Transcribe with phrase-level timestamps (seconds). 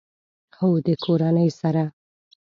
[0.57, 1.83] هو، د کورنۍ سره